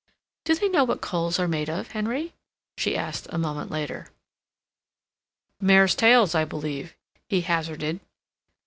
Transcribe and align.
"Do 0.45 0.55
they 0.55 0.67
know 0.67 0.83
what 0.83 0.99
coals 1.01 1.37
are 1.37 1.47
made 1.47 1.69
of, 1.69 1.91
Henry?" 1.91 2.33
she 2.75 2.97
asked, 2.97 3.27
a 3.29 3.37
moment 3.37 3.69
later. 3.69 4.07
"Mares' 5.59 5.93
tails, 5.93 6.33
I 6.33 6.43
believe," 6.43 6.95
he 7.29 7.41
hazarded. 7.41 7.99